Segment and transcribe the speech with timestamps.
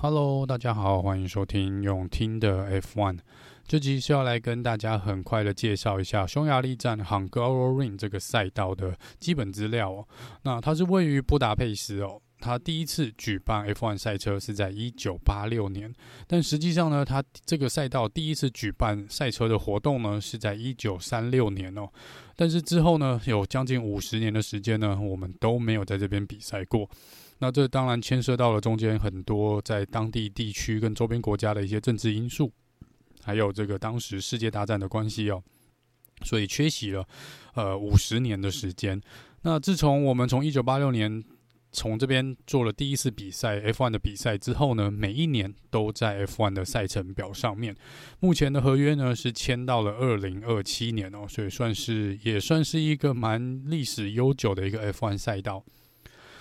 [0.00, 3.18] Hello，大家好，欢迎收听用听的 F1。
[3.66, 10.06] 这集是要来跟大家很快的介绍一下匈牙利站 Hungaroring 这个赛道的基本资料哦。
[10.44, 12.22] 那它是位于布达佩斯哦。
[12.38, 15.92] 它第一次举办 F1 赛车是在一九八六年，
[16.28, 21.88] 但实际上呢，它这个赛道第一次举办赛车的活动呢是在一九三六年哦。
[22.36, 26.88] 但是之后呢，有将近五十年的时间呢，我们都没有在这边比赛过。
[27.40, 32.52] 那这当然牵涉到了中间很多在当地地区跟周边国家的一些政治因素，
[33.22, 35.42] 还有这个当时世界大战的关系哦，
[36.24, 37.06] 所以缺席了
[37.54, 39.00] 呃五十年的时间。
[39.42, 41.22] 那自从我们从一九八六年
[41.70, 47.76] 从这边做了第一次比赛 F1 的比赛之后呢，每一年都在 F1 的赛程表上面。
[48.18, 55.64] 目前的合约呢是签到了二零二七年哦，所以算是也算是一个蛮历史悠久的一个 F1 赛道。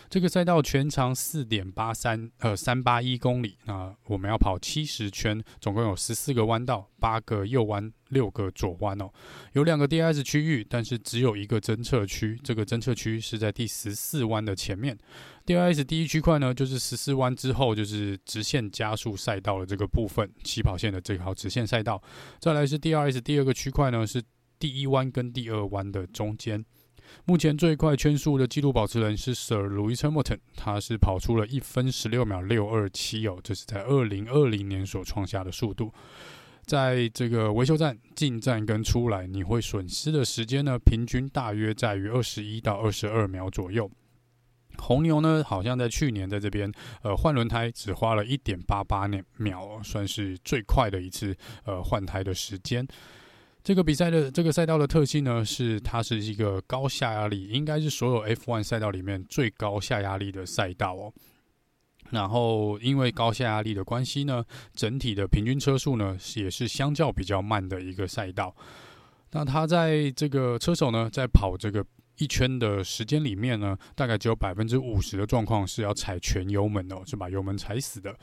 [0.10, 9.10] 这个赛道全长四点八三呃三八一公里，那我们要跑七十圈，总共有十四个弯道，八个右弯，六个左弯哦。
[9.52, 14.98] 有两个 DRS 区域，但是只有一个侦测区，这个侦测区是在第十四弯的前面。
[15.46, 22.02] DRS 第一区块呢，就是十四弯之后就是直线加速赛道的这个部分，起跑线的这条直线赛道。
[22.40, 24.24] 再来是 DRS 第二个区块呢，是
[24.58, 26.64] 第一弯跟第二弯的中间。
[27.26, 35.94] 目前最快圈速的纪录保持人是 Sir Louis Hamilton，他是跑出了一分十六秒六二七哦，这是在二零二零年所创下的速度。
[36.66, 43.90] 在这个维修站进站跟出来，你会损失的时间呢，平均大约在于二十一到二十二秒左右。
[44.78, 46.72] 红牛呢，好像在去年在这边
[47.02, 52.86] 呃换轮胎只花了一点八八秒，算是最快的一次呃换胎的时间。
[53.68, 61.12] 这个比赛的这个赛道的特性呢，是它是一个高下压力，应该是所有 F1 赛道里面最高下压力的赛道哦。
[62.12, 64.42] 然后因为高下压力的关系呢，
[64.74, 68.56] 整体的平均车速呢也是相较比较慢的一个赛道。
[69.32, 71.86] 那它在这个车手呢在跑这个
[72.20, 78.18] 一圈的时间里面呢，大概只有百分之五十的状况是要踩全油门哦，是把油门踩死的。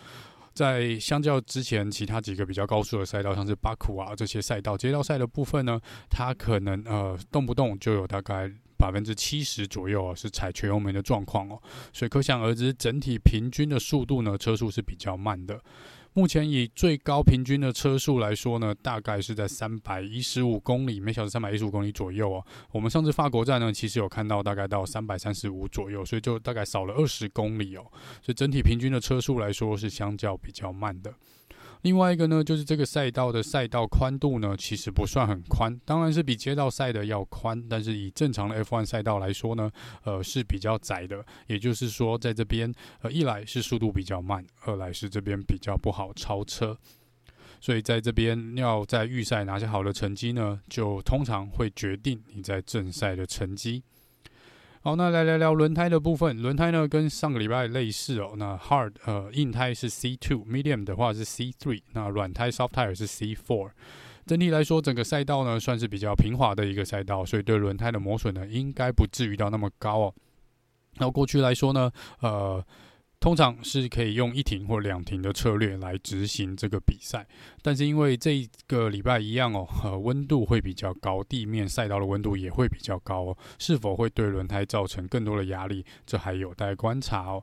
[0.54, 11.60] 在相较之前其他几个比较高速的赛道，像是巴库啊这些赛道，街道赛的部分呢，它可能呃动不动就有大概百分之七十左右啊是踩全油门的状况哦，
[11.92, 15.60] 所以可想而知，整体平均的速度呢，车速是比较慢的。
[16.16, 22.46] 目前以最高平均的车速来说呢，大概是在三百一十五公里每小时，三百一十五公里左右哦。
[22.70, 27.82] 我们上次法国站呢，其实有看到大概到三百三十五左右，所以就大概少了二十公里哦。
[28.22, 31.12] 所以整体平均的车速来说是相较比较慢的。
[31.84, 39.70] 另外一个呢，就是这个赛道的赛道宽度呢，其实不算很宽，当然是比街道赛的要宽，但是以正常的 F1 赛道来说呢，
[40.02, 41.22] 呃是比较窄的。
[41.46, 42.72] 也就是说，在这边
[43.02, 46.74] 呃一来是速度比较慢，二来是这边比较不好超车，
[47.60, 53.82] 所以在这边要在预赛拿下好的成绩呢，就通常会决定你在正赛的成绩。
[54.86, 56.42] 好，那来聊聊轮胎的部分。
[56.42, 58.34] 轮胎呢，跟上个礼拜类似哦。
[58.36, 63.70] 那 hard 呃硬胎是 C two，medium 的话是 C three，那软胎 soft tire 是 C four。
[64.26, 70.14] 整体来说，整个赛道呢算是比较平滑的一个赛道，所以对轮胎的磨损呢应该不至于到那么高哦。
[70.96, 71.90] 那过去来说呢，
[72.20, 72.62] 呃。
[73.24, 77.26] 通常是可以用一停或两停的策略来执行这个比赛，
[77.62, 87.42] 但是因为这个礼拜一样哦，呃，温度会比较高，地面赛道的温度也会比较高哦，是否会对轮胎造成更多的压力，这还有待观察哦。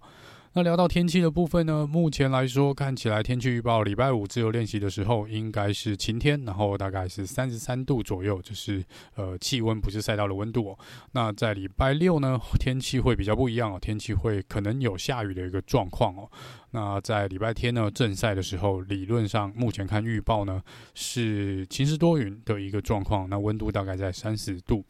[0.54, 8.84] 那聊到天气的部分呢，目前来说看起来天气预报礼拜五自由练习的时候应该是晴天，然后大概是三十三度左右，就是
[9.16, 10.80] 呃气温不是赛道的温度哦。
[11.14, 16.30] 那在礼拜六呢，天气会比较不一样哦，天气会可能有下雨的一个状况哦。
[16.72, 20.62] 那在礼拜天呢，正赛的时候，理论上目前看预报呢
[20.94, 24.84] 是晴时多云的一个状况，那温度大概在三十度。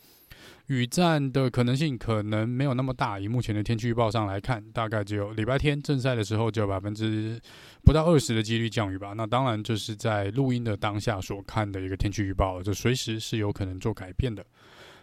[0.67, 7.39] 雨战的可能性可能没有那么大，以目前的天气预报上来看，大概只有礼拜天正赛的时候只有百分之
[7.83, 9.13] 不到二十的几率降雨吧。
[9.15, 14.45] 那当然就是在录音的当下所看的一个天气预报，就随时是有可能做改变的。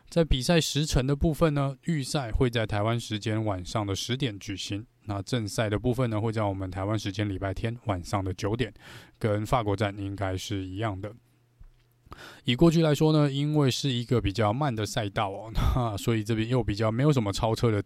[0.08, 8.72] 在比赛时程的部分呢，预赛会在台湾时间晚上的十点举行，那正赛的部分呢会在我们台湾时间礼拜天晚上的九点，
[9.18, 11.12] 跟法国站应该是一样的。
[12.44, 17.82] 以过去来说呢，因为是一个比较慢的赛道哦，那所以这边又比较没有什么超车的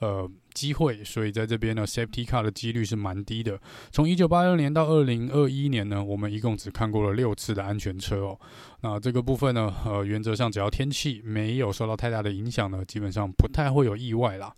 [0.00, 3.58] 呃机会，所以在这边呢，Safety Car 的几率是蛮低的。
[3.90, 8.38] 从一九八六年到二零二一年呢，我们一共只看过了六次的安全车哦。
[8.82, 14.54] 那这个部分呢，呃，原则上只要天气没有受到太大的影响呢，基本上不太会有意外啦。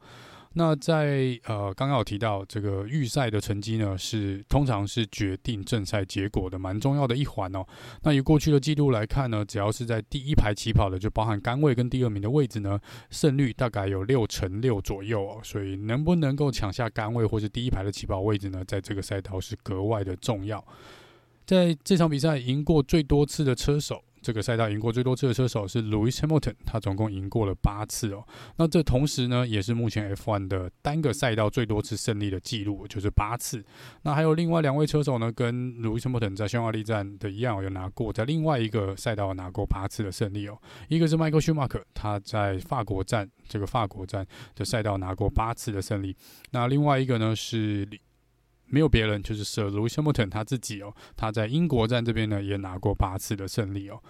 [0.57, 7.67] 那在呃刚刚有提到这个预赛的成绩呢，是通常是决定正赛结果的蛮重要的一环哦。
[8.03, 12.81] 那以过去的记录来看呢，只要是在第一排起跑的，就包含杆位跟第二名的位置呢，
[13.11, 15.41] 胜率大概有六成六左右哦。
[15.43, 20.65] 所以能不能够抢下杆位或是第一排的起跑位置呢，在这个赛道是格外的重要。
[21.45, 24.03] 在这场比赛赢过最多次的车手。
[24.25, 28.27] 这个赛道赢过最多次的车手是 Lewis Hamilton，他总共赢过了八次哦。
[28.57, 33.63] 那这同时呢，也是目前 F1 的单个赛道最多次胜利的记录，就是八次。
[34.03, 40.59] 那还有另外两位车手呢，跟 Lewis Hamilton 在匈牙利站的一样，有拿过在另外一个赛道拿过八次的胜利哦。
[40.89, 46.17] 一个是 Michael Schumacher，他在法国站这个法国站的赛道拿过八次的胜利。
[46.53, 47.87] 那另外一个呢是。
[48.67, 50.95] 没有别人，就是 Sir Lewis Hamilton 他自己哦。
[51.17, 54.01] 他在英国站这边呢，也拿过八次的胜利哦。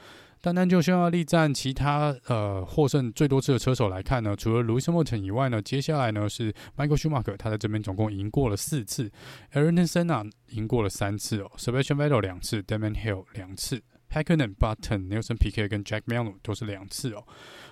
[0.41, 9.11] 单单就匈牙利站其他呃获胜最多次的车手来看呢，除了 Lewis Hamilton 以外呢，接下来呢是 Michael Schumacher，他在这边总共赢过了四次
[9.55, 17.27] ；Ayrton Senna 赢过了三次哦；Sebastian Vettel 两次；Damon Hill 两次；Hakkinen、Button、Nelson Piquet 跟 Jack Miller 都是两次哦。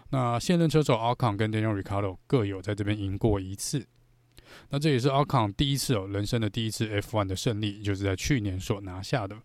[0.08, 3.86] 那现任车手 Ocon 跟 Daniel r i c a r d o 各有在这边赢过一次。
[4.70, 9.36] 那这也是奥康第一次哦，人生的第一次 F1 的胜利，就是在去年所拿下的。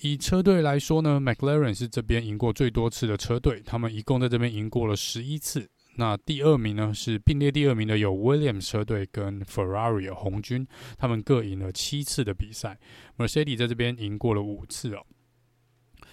[0.00, 5.68] 以车队来说呢，McLaren 是这边赢过最多次的车队，他们一共在这边赢过了十一次。
[5.96, 10.64] 那第二名呢是并列第二名的有 Williams 车队跟 Ferrari 红军，
[10.96, 12.78] 他们各赢了七次的比赛。
[13.16, 15.04] Mercedes 在这边赢过了五次哦。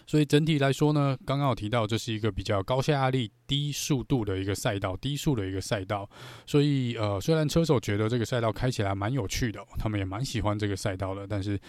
[0.07, 6.09] 所以整体来说呢，刚刚有提到这是一个比较高下压力、低速度的一个赛道，低速的一个赛道。
[6.45, 11.59] 所以呃，虽然车手觉得这个赛道开起来蛮有趣的，他们也蛮喜欢这个赛道的，但是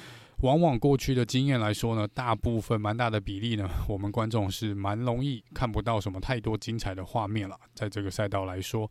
[0.42, 7.58] 往往过去的经验来说呢，大部分蛮大的比例呢，我们观众是蛮容易看不到什么太多精彩的画面了。
[7.74, 8.90] 在这个赛道来说，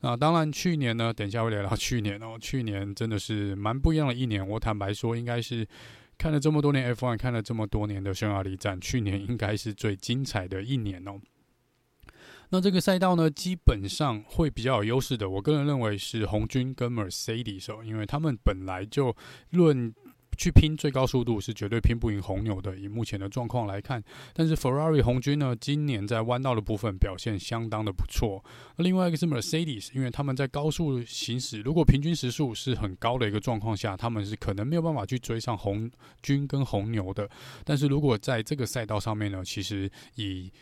[0.00, 4.46] 那当然去年呢，等一下会聊到去年哦，去年真的是蛮不一样的一年。
[4.46, 5.66] 我坦白说，应该是。
[6.18, 11.20] 看了这么多年 F1，看了这么多年的匈牙利站，去年应该是最精彩的一年哦。
[12.50, 19.16] 那这个赛道呢，基本上会比较有优势的，我个人认为是红军跟 Mercedes 哦，因为他们本来就
[19.50, 19.94] 论。
[20.36, 24.02] 去拼最高速度是绝对拼不赢红牛的，以目前的状况来看。
[24.32, 28.44] 但是 Ferrari 红军呢，今年在弯道的部分表现相当的不错。
[28.76, 35.90] 另外一个是 Mercedes，因为他们在高速行驶，如果平均时速是很高的一个状况下，他们是可能没有办法去追上红
[36.22, 37.28] 军跟红牛的。
[37.64, 40.52] 但是如果在这个赛道上面呢，其实以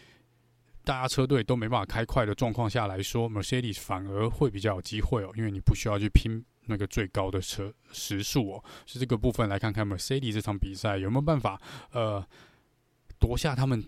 [0.84, 6.44] 大家车队都没办法开快的状况下来说，Mercedes 反而会比较有机会哦，因为你不需要去拼。
[6.66, 11.60] 那个最高的车时速哦，是这个部分来看看 Mercedes 这场比赛有没有办法
[11.92, 12.24] 呃
[13.18, 13.84] 夺下他们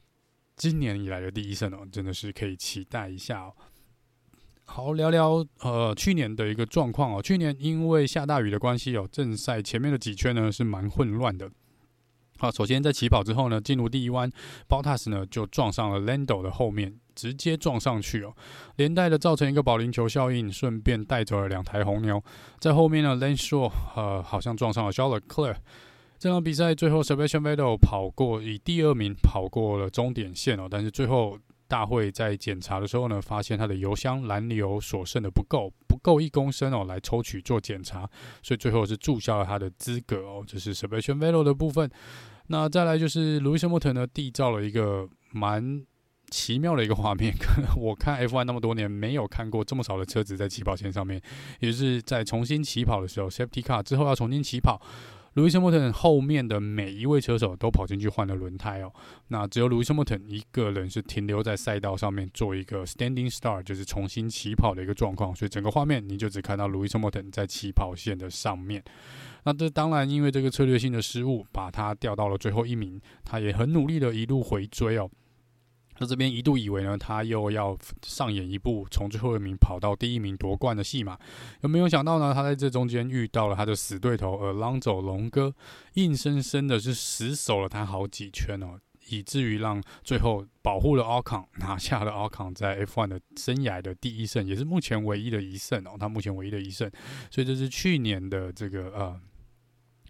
[0.57, 3.55] 今年以来的第一胜哦，真的是可以期待一下哦。
[4.65, 11.51] 好，聊聊呃去年的一个状况哦，去年因为下大雨的关系哦，正赛前面的几圈呢是蛮混乱的。
[12.39, 14.31] 好，首先在起跑之后呢，进入第一弯
[14.69, 16.95] ，Bottas 呢就撞上了 Lando 的后面。
[17.17, 18.35] 直接撞上去哦，
[18.77, 22.23] 连带的造成一个保龄球效应，顺便带走了两台红牛。
[22.59, 25.57] 在后面呢，Lance Stroll 呃好像撞上了 Charles Leclerc。
[26.19, 30.69] 这场比赛最后，Sebastian Vettel 跑过，以第二名跑过了终点线哦。
[30.71, 31.39] 但是最后
[31.69, 38.09] 大会在检查的时候呢，发现他的油箱燃油所剩的不够，不够一公升哦，来抽取做检查，
[38.43, 40.45] 所以最后是注销了他的资格哦。
[40.47, 41.91] 这是 Sebastian Vettel 的部分。
[42.49, 45.85] 那再来就是 Lewis Hamilton 呢，缔造了一个蛮。
[46.29, 51.23] 奇妙的一个画面，可能我看 F1 那么多年，没有看过这么少的车子在起跑线上面，
[51.61, 54.83] 也是在重新起跑的时候，Safety Car 之后要重新起跑
[55.37, 58.91] 路易斯·莫腾后面的每一位车手都跑进去换了轮胎哦，
[59.29, 68.83] 那只有路易斯·莫腾一个人是停留在赛道上面做一个 Standing star，就是重新起跑的一个状况，所以整个画面你就只看到路易斯·莫腾在起跑线的上面。
[69.45, 75.11] 那这当然因为这个策略性的失误，把他掉到了最后一名，他也很努力的一路回追哦。
[75.99, 81.19] 那这边一度以为呢，他又要上演一部从最后一名跑到第一名夺冠的戏码，
[81.63, 82.35] 有没有想到呢？
[82.35, 85.55] 他在这中间遇到了他的死对头 Alonso 龙哥，
[85.95, 96.91] 硬生生的是死守了他好几圈哦，以至于让最后保护了 Ocon，拿下了 Ocon 在 F1 的生涯的第一胜，也是目前唯一的一胜哦，他目前唯一的一胜，
[97.31, 99.21] 所以这是去年的这个呃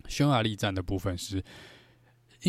[0.08, 1.42] 匈牙利站的部分是。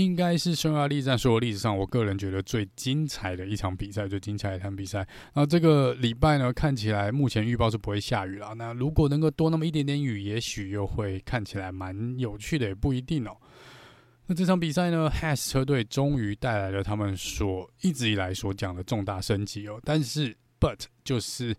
[0.04, 5.06] 应该是匈牙利站所有历史上，我个人觉得最精彩的一场比赛，最精彩的一场比赛。
[5.34, 8.54] 那这个礼拜呢，看起来目前预报是不会下雨了。
[8.54, 13.36] 那如果能够多那么一点点雨，也许又会看起来蛮有趣的，也不一定哦。
[14.28, 19.82] 那这场比赛呢，Has 车队终于带来了他们所一直以来所讲的重大升级哦。
[19.84, 21.56] 但是，But 就是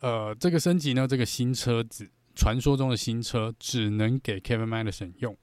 [0.00, 5.34] 呃，这个升级呢，这个新车子，传说中的新车，只能给 Kevin Magnussen 用。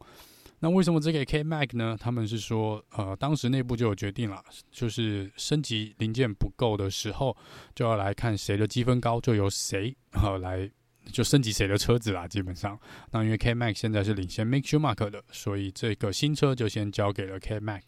[0.65, 1.95] 那为什么只给 K Mac 呢？
[1.99, 7.37] 他们是说，呃，当时内部就有决定了，就是升级零件不够的时候，
[7.75, 10.67] 就要来看谁的积分高，就由谁呃来
[11.11, 12.27] 就升级谁的车子啦。
[12.27, 12.79] 基本上，
[13.11, 17.83] 那因为 K Mac 现在是领先 Make Sure Mark 的，所以这个新车就先交给了 K Mac。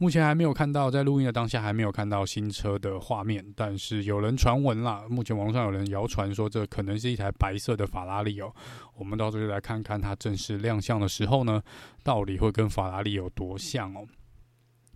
[0.00, 8.54] 目前还没有看到，在录音的当下还没有看到新车的画面，但是有人传闻啦，目前网络上有人谣传说这可能是一台白色的法拉利哦。
[8.96, 11.60] 我们到时候就来看看它正式亮相的时候呢，
[12.04, 14.06] 到底会跟法拉利有多像哦。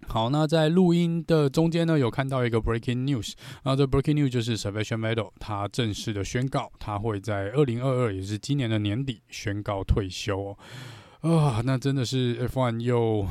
[0.06, 3.32] 好，那在录音的中间呢，有看到一个 breaking news，
[3.64, 10.56] 那这 breaking news 就是 Sebastian Vettel 他正式的宣告，他会在二零二二，也是今年的年底宣告退休
[11.20, 11.38] 哦。
[11.38, 13.26] 啊，那真的是 F1 又。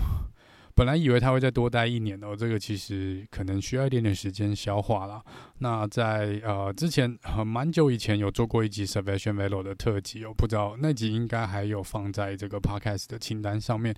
[0.75, 5.21] 本来以为他会再多待一年哦，这个其实可能需要一点点时间消化啦。
[5.59, 13.95] 那在呃之前很蛮久以前有做过一集 Sebastian Vettel 的特辑，哦不知道那集应该还有放在这个 Podcast 的清单上面。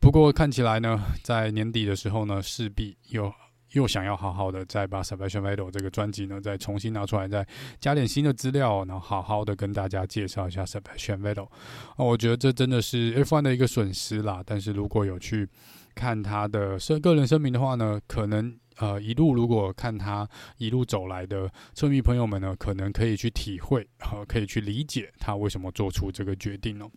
[0.00, 3.32] 不过看起来呢，在年底的时候呢，势必又
[3.72, 7.46] 又想要好好的再把 Sebastian Vettel 这个专辑呢再重新拿出来，再
[7.80, 11.48] 加点新的资料，然后好好的跟大家介绍一下 Sebastian Vettel。
[11.96, 14.42] 我觉得这真的是 F1 的一个损失啦。
[14.46, 15.48] 但是如果有去
[15.96, 26.88] 看他的生个人声明的话呢，可能呃一路如果看他一路走来的车迷朋友们呢，可能可以去体会和、呃、可以去理解他为什么做出这个决定哦。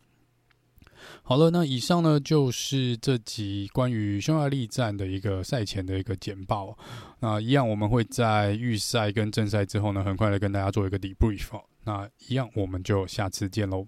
[1.23, 6.77] 好了，那以上呢就是这集关于匈牙利站的一个赛前的一个简报。
[7.21, 11.49] 那一样我们会在预赛跟正赛之后呢，很快的跟大家做一个 debrief。
[11.85, 13.87] 那一样我们就下次见喽，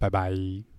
[0.00, 0.77] 拜拜。